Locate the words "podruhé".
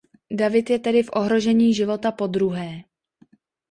2.11-2.83